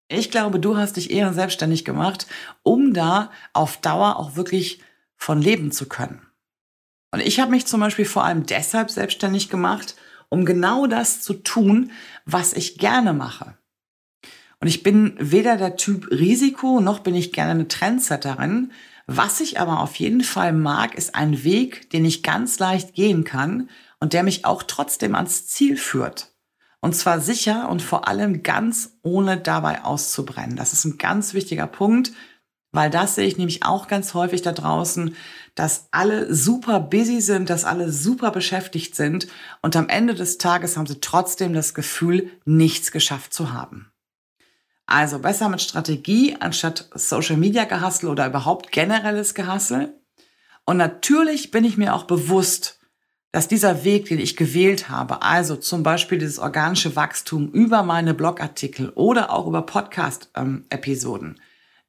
Ich 0.07 0.31
glaube, 0.31 0.59
du 0.59 0.77
hast 0.77 0.95
dich 0.95 1.11
eher 1.11 1.33
selbstständig 1.33 1.85
gemacht, 1.85 2.27
um 2.63 2.93
da 2.93 3.31
auf 3.53 3.77
Dauer 3.77 4.17
auch 4.17 4.35
wirklich 4.35 4.81
von 5.15 5.41
leben 5.41 5.71
zu 5.71 5.87
können. 5.87 6.21
Und 7.11 7.21
ich 7.21 7.39
habe 7.39 7.51
mich 7.51 7.65
zum 7.65 7.79
Beispiel 7.79 8.05
vor 8.05 8.23
allem 8.23 8.45
deshalb 8.45 8.91
selbstständig 8.91 9.49
gemacht, 9.49 9.95
um 10.29 10.45
genau 10.45 10.85
das 10.85 11.21
zu 11.21 11.33
tun, 11.33 11.91
was 12.25 12.53
ich 12.53 12.77
gerne 12.77 13.13
mache. 13.13 13.58
Und 14.61 14.67
ich 14.67 14.83
bin 14.83 15.15
weder 15.19 15.57
der 15.57 15.77
Typ 15.77 16.09
Risiko, 16.11 16.81
noch 16.81 16.99
bin 16.99 17.15
ich 17.15 17.31
gerne 17.31 17.51
eine 17.51 17.67
Trendsetterin. 17.67 18.71
Was 19.07 19.39
ich 19.39 19.59
aber 19.59 19.79
auf 19.79 19.95
jeden 19.95 20.21
Fall 20.23 20.53
mag, 20.53 20.95
ist 20.95 21.15
ein 21.15 21.43
Weg, 21.43 21.89
den 21.91 22.05
ich 22.05 22.23
ganz 22.23 22.59
leicht 22.59 22.93
gehen 22.93 23.23
kann 23.23 23.69
und 23.99 24.13
der 24.13 24.23
mich 24.23 24.45
auch 24.45 24.63
trotzdem 24.63 25.15
ans 25.15 25.47
Ziel 25.47 25.77
führt. 25.77 26.33
Und 26.81 26.95
zwar 26.95 27.19
sicher 27.19 27.69
und 27.69 27.81
vor 27.81 28.07
allem 28.07 28.43
ganz 28.43 28.97
ohne 29.01 29.37
dabei 29.37 29.83
auszubrennen. 29.83 30.55
Das 30.55 30.73
ist 30.73 30.85
ein 30.85 30.97
ganz 30.97 31.33
wichtiger 31.33 31.67
Punkt, 31.67 32.11
weil 32.71 32.89
das 32.89 33.15
sehe 33.15 33.27
ich 33.27 33.37
nämlich 33.37 33.63
auch 33.63 33.87
ganz 33.87 34.13
häufig 34.13 34.41
da 34.41 34.51
draußen, 34.51 35.15
dass 35.55 35.87
alle 35.91 36.33
super 36.33 36.79
busy 36.79 37.19
sind, 37.19 37.49
dass 37.49 37.65
alle 37.65 37.91
super 37.91 38.31
beschäftigt 38.31 38.95
sind 38.95 39.27
und 39.61 39.75
am 39.75 39.89
Ende 39.89 40.13
des 40.13 40.37
Tages 40.37 40.77
haben 40.77 40.85
sie 40.85 41.01
trotzdem 41.01 41.53
das 41.53 41.73
Gefühl, 41.73 42.29
nichts 42.45 42.91
geschafft 42.91 43.33
zu 43.33 43.51
haben. 43.51 43.91
Also 44.89 45.19
besser 45.19 45.49
mit 45.49 45.61
Strategie 45.61 46.35
anstatt 46.39 46.89
Social 46.95 47.37
Media 47.37 47.65
Gehassel 47.65 48.09
oder 48.09 48.25
überhaupt 48.25 48.71
generelles 48.71 49.35
Gehassel. 49.35 49.93
Und 50.65 50.77
natürlich 50.77 51.51
bin 51.51 51.63
ich 51.63 51.77
mir 51.77 51.93
auch 51.93 52.05
bewusst, 52.05 52.79
dass 53.31 53.47
dieser 53.47 53.83
Weg, 53.83 54.05
den 54.05 54.17
ich 54.17 54.35
gewählt 54.35 54.89
habe, 54.89 55.21
also 55.21 55.55
zum 55.57 55.83
Beispiel 55.83 56.17
dieses 56.17 56.39
organische 56.39 56.95
Wachstum 56.95 57.51
über 57.51 57.83
meine 57.83 58.15
Blogartikel 58.15 58.89
oder 58.95 59.29
auch 59.29 59.45
über 59.45 59.61
Podcast-Episoden, 59.61 61.39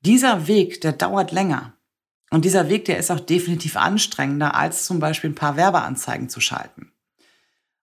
dieser 0.02 0.47
Weg, 0.47 0.83
der 0.83 0.92
dauert 0.92 1.33
länger. 1.33 1.73
Und 2.30 2.45
dieser 2.45 2.69
Weg, 2.69 2.85
der 2.85 2.99
ist 2.99 3.11
auch 3.11 3.21
definitiv 3.21 3.78
anstrengender, 3.78 4.54
als 4.54 4.85
zum 4.85 5.00
Beispiel 5.00 5.30
ein 5.30 5.35
paar 5.35 5.57
Werbeanzeigen 5.57 6.28
zu 6.28 6.40
schalten. 6.40 6.92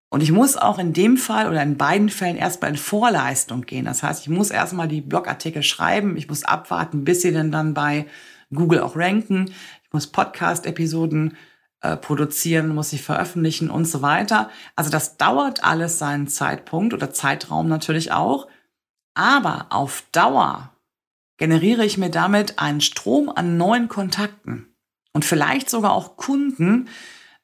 Und 0.09 0.23
ich 0.23 0.31
muss 0.31 0.55
auch 0.55 0.79
in 0.79 0.93
dem 0.93 1.17
Fall 1.17 1.49
oder 1.49 1.61
in 1.61 1.77
beiden 1.77 2.09
Fällen 2.09 2.37
erstmal 2.37 2.71
in 2.71 2.77
Vorleistung 2.77 3.63
gehen. 3.63 3.85
Das 3.85 4.03
heißt, 4.03 4.21
ich 4.21 4.29
muss 4.29 4.51
erstmal 4.51 4.87
die 4.87 5.01
Blogartikel 5.01 5.63
schreiben, 5.63 6.15
ich 6.15 6.29
muss 6.29 6.43
abwarten, 6.43 7.03
bis 7.03 7.21
sie 7.21 7.33
denn 7.33 7.51
dann 7.51 7.73
bei 7.73 8.07
Google 8.53 8.79
auch 8.79 8.95
ranken, 8.95 9.51
ich 9.83 9.91
muss 9.91 10.07
Podcast-Episoden 10.07 11.35
äh, 11.81 11.97
produzieren, 11.97 12.73
muss 12.73 12.89
sie 12.89 12.97
veröffentlichen 12.97 13.69
und 13.69 13.85
so 13.85 14.01
weiter. 14.01 14.49
Also 14.75 14.89
das 14.89 15.17
dauert 15.17 15.63
alles 15.63 15.99
seinen 15.99 16.27
Zeitpunkt 16.27 16.93
oder 16.93 17.11
Zeitraum 17.11 17.67
natürlich 17.67 18.13
auch. 18.13 18.47
Aber 19.13 19.67
auf 19.69 20.03
Dauer 20.11 20.71
generiere 21.37 21.85
ich 21.85 21.97
mir 21.97 22.09
damit 22.09 22.59
einen 22.59 22.81
Strom 22.81 23.29
an 23.29 23.57
neuen 23.57 23.89
Kontakten 23.89 24.73
und 25.13 25.25
vielleicht 25.25 25.69
sogar 25.69 25.91
auch 25.91 26.17
Kunden, 26.17 26.87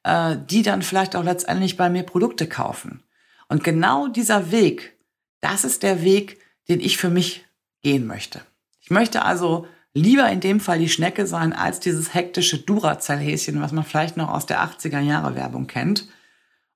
äh, 0.04 0.36
die 0.48 0.62
dann 0.62 0.82
vielleicht 0.82 1.16
auch 1.16 1.24
letztendlich 1.24 1.76
bei 1.76 1.90
mir 1.90 2.04
Produkte 2.04 2.46
kaufen. 2.46 3.02
Und 3.48 3.64
genau 3.64 4.08
dieser 4.08 4.50
Weg, 4.50 4.96
das 5.40 5.64
ist 5.64 5.82
der 5.82 6.02
Weg, 6.02 6.38
den 6.68 6.80
ich 6.80 6.96
für 6.96 7.10
mich 7.10 7.44
gehen 7.82 8.06
möchte. 8.06 8.40
Ich 8.80 8.90
möchte 8.90 9.22
also 9.22 9.66
lieber 9.92 10.28
in 10.28 10.40
dem 10.40 10.60
Fall 10.60 10.78
die 10.78 10.88
Schnecke 10.88 11.26
sein, 11.26 11.52
als 11.52 11.80
dieses 11.80 12.14
hektische 12.14 12.58
Duracell-Häschen, 12.58 13.60
was 13.60 13.72
man 13.72 13.84
vielleicht 13.84 14.16
noch 14.16 14.28
aus 14.28 14.46
der 14.46 14.62
80er 14.62 15.00
Jahre 15.00 15.34
Werbung 15.36 15.66
kennt. 15.66 16.08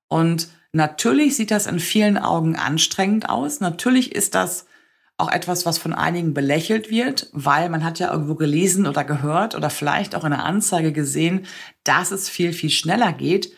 Und 0.07 0.49
natürlich 0.71 1.35
sieht 1.35 1.51
das 1.51 1.67
in 1.67 1.79
vielen 1.79 2.17
Augen 2.17 2.55
anstrengend 2.55 3.29
aus. 3.29 3.59
Natürlich 3.59 4.15
ist 4.15 4.35
das 4.35 4.65
auch 5.19 5.31
etwas, 5.31 5.65
was 5.65 5.77
von 5.77 5.93
einigen 5.93 6.33
belächelt 6.33 6.89
wird, 6.89 7.29
weil 7.33 7.69
man 7.69 7.83
hat 7.83 7.99
ja 7.99 8.11
irgendwo 8.11 8.35
gelesen 8.35 8.87
oder 8.87 9.03
gehört 9.03 9.53
oder 9.53 9.69
vielleicht 9.69 10.15
auch 10.15 10.23
in 10.23 10.31
einer 10.31 10.45
Anzeige 10.45 10.93
gesehen, 10.93 11.45
dass 11.83 12.11
es 12.11 12.29
viel, 12.29 12.53
viel 12.53 12.69
schneller 12.69 13.11
geht. 13.11 13.51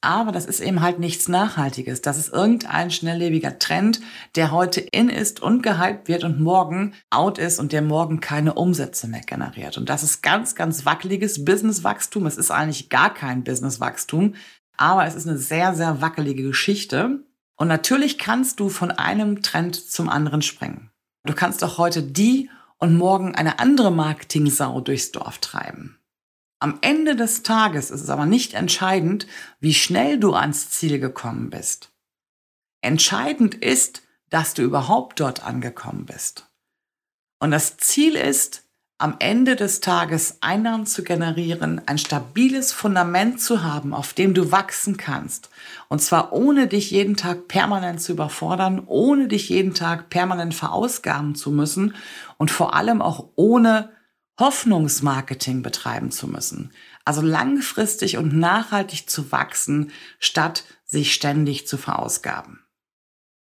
Aber 0.00 0.32
das 0.32 0.46
ist 0.46 0.60
eben 0.60 0.80
halt 0.80 0.98
nichts 0.98 1.28
Nachhaltiges. 1.28 2.02
Das 2.02 2.18
ist 2.18 2.32
irgendein 2.32 2.90
schnelllebiger 2.90 3.58
Trend, 3.60 4.00
der 4.34 4.50
heute 4.50 4.80
in 4.80 5.08
ist 5.08 5.40
und 5.40 5.62
gehypt 5.62 6.08
wird 6.08 6.24
und 6.24 6.40
morgen 6.40 6.94
out 7.10 7.38
ist 7.38 7.60
und 7.60 7.72
der 7.72 7.82
morgen 7.82 8.20
keine 8.20 8.54
Umsätze 8.54 9.06
mehr 9.06 9.20
generiert. 9.20 9.78
Und 9.78 9.90
das 9.90 10.02
ist 10.02 10.22
ganz, 10.22 10.56
ganz 10.56 10.84
wackeliges 10.84 11.44
Businesswachstum. 11.44 12.26
Es 12.26 12.36
ist 12.36 12.50
eigentlich 12.50 12.88
gar 12.88 13.14
kein 13.14 13.44
Businesswachstum, 13.44 14.34
aber 14.76 15.06
es 15.06 15.14
ist 15.14 15.28
eine 15.28 15.38
sehr, 15.38 15.74
sehr 15.74 16.00
wackelige 16.00 16.42
Geschichte. 16.42 17.20
Und 17.56 17.68
natürlich 17.68 18.18
kannst 18.18 18.58
du 18.58 18.70
von 18.70 18.90
einem 18.90 19.42
Trend 19.42 19.76
zum 19.76 20.08
anderen 20.08 20.42
springen. 20.42 20.91
Du 21.24 21.34
kannst 21.34 21.62
auch 21.62 21.78
heute 21.78 22.02
die 22.02 22.50
und 22.78 22.96
morgen 22.96 23.34
eine 23.34 23.58
andere 23.58 23.92
Marketing-Sau 23.92 24.80
durchs 24.80 25.12
Dorf 25.12 25.38
treiben. 25.38 25.98
Am 26.58 26.78
Ende 26.80 27.16
des 27.16 27.42
Tages 27.42 27.90
ist 27.90 28.02
es 28.02 28.10
aber 28.10 28.26
nicht 28.26 28.54
entscheidend, 28.54 29.26
wie 29.60 29.74
schnell 29.74 30.18
du 30.18 30.34
ans 30.34 30.70
Ziel 30.70 30.98
gekommen 30.98 31.50
bist. 31.50 31.92
Entscheidend 32.80 33.54
ist, 33.54 34.02
dass 34.30 34.54
du 34.54 34.62
überhaupt 34.62 35.20
dort 35.20 35.44
angekommen 35.44 36.06
bist. 36.06 36.48
Und 37.38 37.50
das 37.50 37.76
Ziel 37.76 38.14
ist, 38.14 38.64
am 39.02 39.16
Ende 39.18 39.56
des 39.56 39.80
Tages 39.80 40.38
Einnahmen 40.42 40.86
zu 40.86 41.02
generieren, 41.02 41.80
ein 41.86 41.98
stabiles 41.98 42.72
Fundament 42.72 43.40
zu 43.40 43.64
haben, 43.64 43.94
auf 43.94 44.12
dem 44.12 44.32
du 44.32 44.52
wachsen 44.52 44.96
kannst. 44.96 45.50
Und 45.88 46.00
zwar 46.00 46.32
ohne 46.32 46.68
dich 46.68 46.92
jeden 46.92 47.16
Tag 47.16 47.48
permanent 47.48 48.00
zu 48.00 48.12
überfordern, 48.12 48.84
ohne 48.86 49.26
dich 49.26 49.48
jeden 49.48 49.74
Tag 49.74 50.08
permanent 50.08 50.54
verausgaben 50.54 51.34
zu 51.34 51.50
müssen 51.50 51.96
und 52.38 52.52
vor 52.52 52.74
allem 52.74 53.02
auch 53.02 53.30
ohne 53.34 53.90
Hoffnungsmarketing 54.38 55.62
betreiben 55.62 56.12
zu 56.12 56.28
müssen. 56.28 56.70
Also 57.04 57.22
langfristig 57.22 58.18
und 58.18 58.32
nachhaltig 58.32 59.10
zu 59.10 59.32
wachsen, 59.32 59.90
statt 60.20 60.62
sich 60.84 61.12
ständig 61.12 61.66
zu 61.66 61.76
verausgaben. 61.76 62.61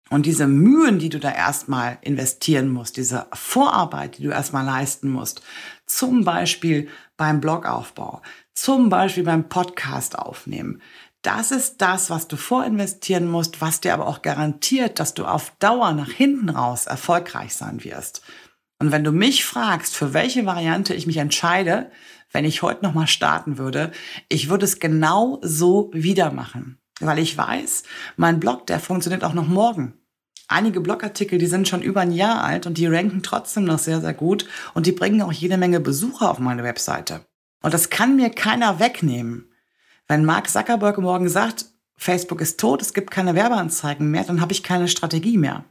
Und 0.10 0.26
diese 0.26 0.48
Mühen, 0.48 1.00
die 1.00 1.10
du 1.10 1.20
da 1.20 1.32
erstmal 1.32 1.98
investieren 2.02 2.70
musst, 2.70 2.98
diese 2.98 3.28
Vorarbeit, 3.34 4.18
die 4.18 4.24
du 4.24 4.30
erstmal 4.30 4.66
leisten 4.66 5.10
musst, 5.10 5.42
zum 5.86 6.24
Beispiel 6.24 6.88
beim 7.16 7.40
Blogaufbau, 7.40 8.22
zum 8.54 8.90
Beispiel 8.90 9.24
beim 9.24 9.50
Podcast 9.50 10.18
aufnehmen, 10.18 10.82
das 11.22 11.52
ist 11.52 11.82
das, 11.82 12.10
was 12.10 12.28
du 12.28 12.38
vorinvestieren 12.38 13.30
musst, 13.30 13.60
was 13.60 13.82
dir 13.82 13.94
aber 13.94 14.08
auch 14.08 14.22
garantiert, 14.22 15.00
dass 15.00 15.14
du 15.14 15.26
auf 15.26 15.52
Dauer 15.60 15.92
nach 15.92 16.12
hinten 16.12 16.50
raus 16.50 16.86
erfolgreich 16.86 17.54
sein 17.54 17.84
wirst. 17.84 18.22
Und 18.80 18.94
wenn 18.94 19.04
du 19.04 19.12
mich 19.12 19.44
fragst, 19.44 19.96
für 19.96 20.14
welche 20.14 20.46
Variante 20.46 20.94
ich 20.94 21.06
mich 21.06 21.18
entscheide, 21.18 21.92
wenn 22.32 22.46
ich 22.46 22.62
heute 22.62 22.86
nochmal 22.86 23.08
starten 23.08 23.58
würde, 23.58 23.92
ich 24.30 24.50
würde 24.50 24.64
es 24.64 24.80
genau 24.80 25.40
so 25.42 25.90
wieder 25.94 26.32
machen. 26.32 26.80
Weil 27.00 27.20
ich 27.20 27.38
weiß, 27.38 27.84
mein 28.18 28.40
Blog, 28.40 28.68
der 28.68 28.80
funktioniert 28.80 29.24
auch 29.24 29.34
noch 29.34 29.48
morgen. 29.48 29.94
Einige 30.48 30.82
Blogartikel, 30.82 31.38
die 31.38 31.46
sind 31.46 31.68
schon 31.68 31.82
über 31.82 32.02
ein 32.02 32.12
Jahr 32.12 32.44
alt 32.44 32.66
und 32.66 32.78
die 32.78 32.88
ranken 32.88 33.22
trotzdem 33.22 33.66
noch 33.66 33.80
sehr, 33.80 34.02
sehr 34.02 34.14
gut 34.14 34.48
und 34.74 34.88
die 34.88 34.92
bringen 34.92 35.22
auch 35.22 35.32
jede 35.32 35.58
Menge 35.58 35.80
Besucher 35.80 36.32
auf 36.32 36.40
meine 36.40 36.64
Webseite. 36.64 37.22
Und 37.62 37.74
das 37.74 37.90
kann 37.90 38.16
mir 38.16 38.30
keiner 38.32 38.80
wegnehmen. 38.80 39.52
Wenn 40.08 40.26
Mark 40.26 40.50
Zuckerberg 40.50 40.98
morgen 40.98 41.30
sagt, 41.30 41.66
Facebook 41.96 42.42
ist 42.42 42.60
tot, 42.60 42.82
es 42.82 42.94
gibt 42.94 43.12
keine 43.12 43.36
Werbeanzeigen 43.36 44.10
mehr, 44.10 44.24
dann 44.24 44.42
habe 44.42 44.54
ich 44.54 44.64
keine 44.64 44.88
Strategie 44.88 45.38
mehr. 45.38 45.66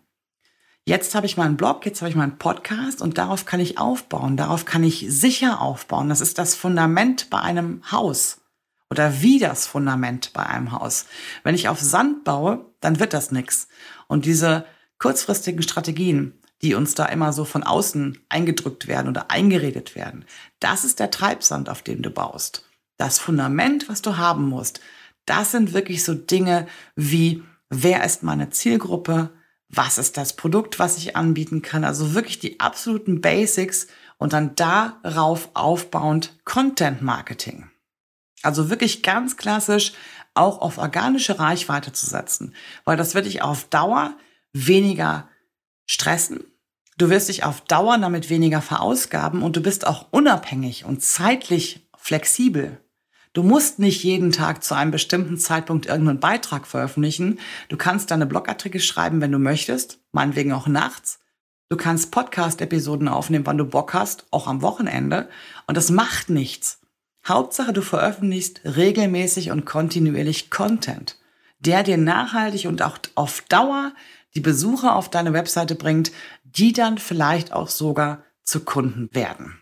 Jetzt 0.85 1.15
habe 1.15 1.27
ich 1.27 1.37
meinen 1.37 1.57
Blog, 1.57 1.85
jetzt 1.85 2.01
habe 2.01 2.11
ich 2.11 2.17
meinen 2.17 2.39
Podcast 2.39 3.03
und 3.03 3.19
darauf 3.19 3.47
kann 3.47 3.61
ich 3.61 3.79
aufbauen, 3.79 4.37
darauf 4.37 4.65
kann 4.65 4.85
ich 4.85 5.07
sicher 5.09 5.61
aufbauen. 5.61 6.09
Das 6.09 6.21
ist 6.21 6.39
das 6.39 6.55
Fundament 6.55 7.31
bei 7.31 7.41
einem 7.41 7.83
Haus 7.91 8.41
oder 8.91 9.21
wie 9.21 9.39
das 9.39 9.67
Fundament 9.67 10.33
bei 10.33 10.45
einem 10.45 10.73
Haus. 10.73 11.07
Wenn 11.45 11.55
ich 11.55 11.69
auf 11.69 11.81
Sand 11.81 12.25
baue, 12.25 12.67
dann 12.81 13.01
wird 13.01 13.13
das 13.13 13.33
nichts. 13.33 13.69
Und 14.07 14.25
diese 14.25 14.65
kurzfristigen 14.99 15.63
Strategien, 15.63 16.39
die 16.63 16.75
uns 16.75 16.95
da 16.95 17.07
immer 17.07 17.33
so 17.33 17.45
von 17.45 17.63
außen 17.63 18.19
eingedrückt 18.29 18.89
werden 18.89 19.09
oder 19.09 19.31
eingeredet 19.31 19.95
werden, 19.95 20.25
das 20.61 20.85
ist 20.85 21.01
der 21.01 21.11
Treibsand, 21.11 21.69
auf 21.69 21.83
dem 21.83 22.03
du 22.03 22.11
baust. 22.11 22.65
Das 22.97 23.19
Fundament, 23.19 23.89
was 23.89 24.03
du 24.03 24.17
haben 24.17 24.49
musst, 24.49 24.81
das 25.27 25.53
sind 25.53 25.73
wirklich 25.73 26.05
so 26.05 26.15
Dinge 26.15 26.67
wie, 26.97 27.43
wer 27.69 28.05
ist 28.05 28.23
meine 28.23 28.51
Zielgruppe? 28.51 29.31
was 29.69 29.99
ist 29.99 30.17
das 30.17 30.35
Produkt, 30.35 30.79
was 30.79 30.97
ich 30.97 31.17
anbieten 31.17 31.63
kann. 31.63 31.85
Also 31.85 32.15
wirklich 32.15 32.39
die 32.39 32.61
absoluten 32.61 33.21
Basics 33.21 33.87
und 34.17 34.33
dann 34.33 34.55
darauf 34.57 35.51
aufbauend 35.55 36.39
Content 36.45 37.03
Marketing. 37.03 37.71
Also 38.43 38.71
wirklich 38.71 39.03
ganz 39.03 39.37
klassisch 39.37 39.93
auch 40.35 40.61
auf 40.61 40.79
organische 40.79 41.39
Reichweite 41.39 41.93
zu 41.93 42.07
setzen, 42.07 42.55
weil 42.85 42.97
das 42.97 43.15
wird 43.15 43.27
dich 43.27 43.43
auf 43.43 43.65
Dauer 43.65 44.17
weniger 44.53 45.29
stressen. 45.87 46.45
Du 46.97 47.11
wirst 47.11 47.29
dich 47.29 47.45
auf 47.45 47.61
Dauer 47.63 47.99
damit 47.99 48.31
weniger 48.31 48.61
verausgaben 48.61 49.43
und 49.43 49.57
du 49.57 49.63
bist 49.63 49.87
auch 49.87 50.07
unabhängig 50.11 50.85
und 50.85 51.03
zeitlich 51.03 51.89
flexibel. 51.97 52.81
Du 53.33 53.43
musst 53.43 53.79
nicht 53.79 54.03
jeden 54.03 54.33
Tag 54.33 54.65
zu 54.65 54.75
einem 54.75 54.91
bestimmten 54.91 55.37
Zeitpunkt 55.37 55.87
irgendeinen 55.87 56.19
Beitrag 56.19 56.67
veröffentlichen. 56.67 57.39
Du 57.69 57.77
kannst 57.77 58.11
deine 58.11 58.27
Blogartikel 58.27 58.81
schreiben, 58.81 59.21
wenn 59.21 59.31
du 59.31 59.39
möchtest, 59.39 60.01
meinetwegen 60.13 60.53
auch 60.53 60.67
nachts. 60.67 61.21
Du 61.69 61.77
kannst 61.77 62.11
Podcast-Episoden 62.11 63.09
aufnehmen, 63.09 63.47
wann 63.47 63.59
du 63.59 63.67
Bock 63.67 63.93
hast, 63.93 64.27
auch 64.31 64.47
am 64.47 64.63
Wochenende. 64.63 65.29
Und 65.67 65.77
das 65.77 65.91
macht 65.91 66.31
nichts. 66.31 66.81
Hauptsache, 67.27 67.73
du 67.73 67.83
veröffentlichst 67.83 68.61
regelmäßig 68.65 69.51
und 69.51 69.65
kontinuierlich 69.65 70.51
Content, 70.51 71.19
der 71.59 71.83
dir 71.83 71.99
nachhaltig 71.99 72.67
und 72.67 72.83
auch 72.83 72.99
auf 73.15 73.43
Dauer 73.49 73.93
die 74.35 74.41
Besucher 74.41 74.95
auf 74.97 75.11
deine 75.11 75.33
Webseite 75.33 75.75
bringt, 75.75 76.13
die 76.45 76.73
dann 76.73 76.99
vielleicht 76.99 77.53
auch 77.53 77.69
sogar 77.69 78.23
zu 78.43 78.61
Kunden 78.61 79.09
werden. 79.13 79.61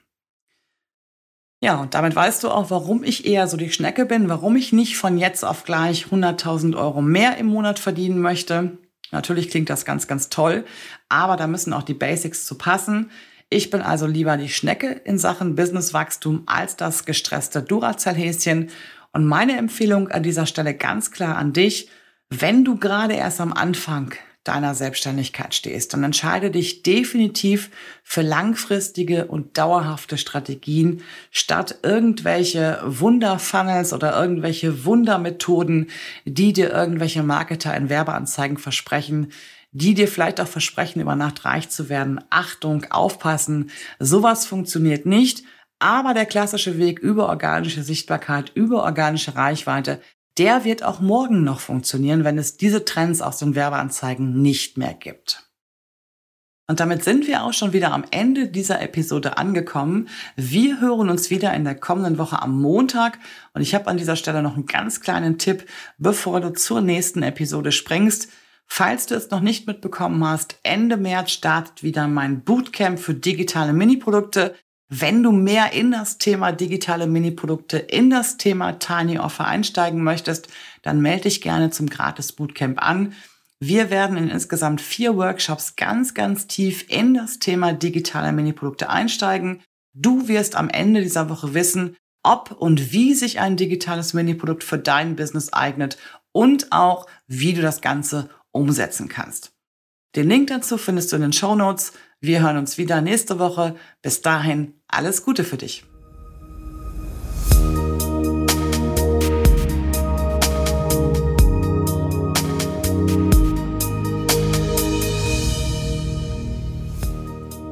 Ja, 1.62 1.80
und 1.80 1.94
damit 1.94 2.14
weißt 2.14 2.44
du 2.44 2.50
auch, 2.50 2.70
warum 2.70 3.02
ich 3.02 3.26
eher 3.26 3.48
so 3.48 3.56
die 3.56 3.72
Schnecke 3.72 4.04
bin, 4.04 4.28
warum 4.28 4.56
ich 4.56 4.72
nicht 4.72 4.96
von 4.98 5.16
jetzt 5.16 5.44
auf 5.44 5.64
gleich 5.64 6.06
100.000 6.06 6.76
Euro 6.76 7.00
mehr 7.00 7.38
im 7.38 7.46
Monat 7.46 7.78
verdienen 7.78 8.20
möchte. 8.20 8.78
Natürlich 9.10 9.48
klingt 9.50 9.70
das 9.70 9.84
ganz, 9.84 10.06
ganz 10.06 10.28
toll, 10.28 10.64
aber 11.08 11.36
da 11.36 11.46
müssen 11.46 11.72
auch 11.72 11.82
die 11.82 11.94
Basics 11.94 12.44
zu 12.44 12.56
passen. 12.56 13.10
Ich 13.48 13.70
bin 13.70 13.80
also 13.80 14.06
lieber 14.06 14.36
die 14.36 14.48
Schnecke 14.48 14.88
in 15.04 15.18
Sachen 15.18 15.54
Businesswachstum 15.54 16.42
als 16.46 16.76
das 16.76 17.04
gestresste 17.04 17.62
Duracell-Häschen. 17.62 18.70
Und 19.12 19.24
meine 19.24 19.56
Empfehlung 19.56 20.08
an 20.08 20.24
dieser 20.24 20.46
Stelle 20.46 20.74
ganz 20.74 21.12
klar 21.12 21.36
an 21.36 21.52
dich, 21.52 21.88
wenn 22.28 22.64
du 22.64 22.76
gerade 22.76 23.14
erst 23.14 23.40
am 23.40 23.52
Anfang 23.52 24.14
deiner 24.42 24.74
Selbstständigkeit 24.74 25.54
stehst, 25.54 25.92
dann 25.92 26.04
entscheide 26.04 26.50
dich 26.50 26.82
definitiv 26.82 27.70
für 28.02 28.22
langfristige 28.22 29.26
und 29.26 29.58
dauerhafte 29.58 30.18
Strategien 30.18 31.02
statt 31.30 31.78
irgendwelche 31.82 32.80
Wunderfunnels 32.84 33.92
oder 33.92 34.18
irgendwelche 34.20 34.84
Wundermethoden, 34.84 35.88
die 36.24 36.52
dir 36.52 36.72
irgendwelche 36.72 37.22
Marketer 37.22 37.76
in 37.76 37.88
Werbeanzeigen 37.88 38.56
versprechen, 38.56 39.32
die 39.76 39.92
dir 39.92 40.08
vielleicht 40.08 40.40
auch 40.40 40.48
versprechen, 40.48 41.00
über 41.02 41.16
Nacht 41.16 41.44
reich 41.44 41.68
zu 41.68 41.90
werden. 41.90 42.24
Achtung, 42.30 42.86
aufpassen, 42.90 43.70
sowas 43.98 44.46
funktioniert 44.46 45.04
nicht. 45.04 45.44
Aber 45.78 46.14
der 46.14 46.24
klassische 46.24 46.78
Weg 46.78 46.98
über 46.98 47.28
organische 47.28 47.82
Sichtbarkeit, 47.82 48.50
über 48.54 48.84
organische 48.84 49.36
Reichweite, 49.36 50.00
der 50.38 50.64
wird 50.64 50.82
auch 50.82 51.00
morgen 51.00 51.44
noch 51.44 51.60
funktionieren, 51.60 52.24
wenn 52.24 52.38
es 52.38 52.56
diese 52.56 52.86
Trends 52.86 53.20
aus 53.20 53.36
den 53.36 53.54
Werbeanzeigen 53.54 54.40
nicht 54.40 54.78
mehr 54.78 54.94
gibt. 54.94 55.42
Und 56.68 56.80
damit 56.80 57.04
sind 57.04 57.26
wir 57.26 57.44
auch 57.44 57.52
schon 57.52 57.74
wieder 57.74 57.92
am 57.92 58.04
Ende 58.10 58.48
dieser 58.48 58.80
Episode 58.80 59.36
angekommen. 59.36 60.08
Wir 60.36 60.80
hören 60.80 61.10
uns 61.10 61.28
wieder 61.28 61.52
in 61.52 61.64
der 61.64 61.74
kommenden 61.74 62.16
Woche 62.16 62.40
am 62.40 62.60
Montag. 62.60 63.18
Und 63.52 63.60
ich 63.60 63.74
habe 63.74 63.88
an 63.88 63.98
dieser 63.98 64.16
Stelle 64.16 64.42
noch 64.42 64.54
einen 64.54 64.66
ganz 64.66 65.02
kleinen 65.02 65.36
Tipp, 65.36 65.66
bevor 65.98 66.40
du 66.40 66.54
zur 66.54 66.80
nächsten 66.80 67.22
Episode 67.22 67.72
springst. 67.72 68.32
Falls 68.66 69.06
du 69.06 69.14
es 69.14 69.30
noch 69.30 69.40
nicht 69.40 69.66
mitbekommen 69.66 70.22
hast, 70.24 70.58
Ende 70.62 70.96
März 70.96 71.30
startet 71.30 71.82
wieder 71.82 72.08
mein 72.08 72.42
Bootcamp 72.42 72.98
für 72.98 73.14
digitale 73.14 73.72
Mini-Produkte. 73.72 74.54
Wenn 74.88 75.22
du 75.22 75.32
mehr 75.32 75.72
in 75.72 75.90
das 75.90 76.18
Thema 76.18 76.52
digitale 76.52 77.06
Mini-Produkte, 77.06 77.78
in 77.78 78.10
das 78.10 78.36
Thema 78.36 78.72
Tiny 78.72 79.18
Offer 79.18 79.46
einsteigen 79.46 80.02
möchtest, 80.02 80.48
dann 80.82 81.00
melde 81.00 81.24
dich 81.24 81.40
gerne 81.40 81.70
zum 81.70 81.88
Gratis 81.88 82.32
Bootcamp 82.32 82.82
an. 82.82 83.14
Wir 83.58 83.88
werden 83.88 84.16
in 84.16 84.28
insgesamt 84.28 84.80
vier 84.80 85.16
Workshops 85.16 85.76
ganz, 85.76 86.12
ganz 86.12 86.46
tief 86.46 86.84
in 86.88 87.14
das 87.14 87.38
Thema 87.38 87.72
digitale 87.72 88.32
Mini-Produkte 88.32 88.90
einsteigen. 88.90 89.62
Du 89.94 90.28
wirst 90.28 90.56
am 90.56 90.68
Ende 90.68 91.00
dieser 91.00 91.30
Woche 91.30 91.54
wissen, 91.54 91.96
ob 92.22 92.50
und 92.50 92.92
wie 92.92 93.14
sich 93.14 93.40
ein 93.40 93.56
digitales 93.56 94.12
Mini-Produkt 94.12 94.62
für 94.62 94.78
dein 94.78 95.16
Business 95.16 95.52
eignet 95.52 95.96
und 96.32 96.70
auch, 96.70 97.06
wie 97.26 97.54
du 97.54 97.62
das 97.62 97.80
Ganze 97.80 98.28
umsetzen 98.56 99.08
kannst. 99.08 99.52
Den 100.16 100.28
Link 100.28 100.48
dazu 100.48 100.78
findest 100.78 101.12
du 101.12 101.16
in 101.16 101.22
den 101.22 101.32
Show 101.32 101.54
Notes. 101.54 101.92
Wir 102.20 102.42
hören 102.42 102.56
uns 102.56 102.78
wieder 102.78 103.00
nächste 103.02 103.38
Woche. 103.38 103.76
Bis 104.02 104.22
dahin, 104.22 104.74
alles 104.88 105.22
Gute 105.22 105.44
für 105.44 105.58
dich. 105.58 105.84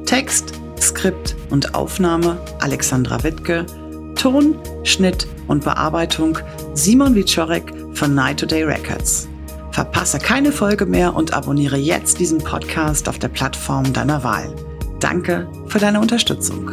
Text, 0.05 0.53
Skript 0.79 1.35
und 1.49 1.73
Aufnahme 1.73 2.39
Alexandra 2.59 3.23
Wittke, 3.23 3.65
Ton, 4.15 4.55
Schnitt 4.83 5.27
und 5.47 5.63
Bearbeitung 5.63 6.37
Simon 6.73 7.15
Wiczorek 7.15 7.73
von 7.93 8.13
Night 8.13 8.39
Today 8.39 8.63
Records. 8.63 9.27
Verpasse 9.75 10.19
keine 10.19 10.53
Folge 10.53 10.85
mehr 10.85 11.13
und 11.13 11.33
abonniere 11.33 11.75
jetzt 11.75 12.21
diesen 12.21 12.37
Podcast 12.37 13.09
auf 13.09 13.19
der 13.19 13.27
Plattform 13.27 13.91
deiner 13.91 14.23
Wahl. 14.23 14.55
Danke 15.01 15.49
für 15.67 15.79
deine 15.79 15.99
Unterstützung. 15.99 16.71